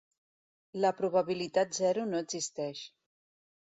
[0.85, 2.87] La probabilitat zero no existeix.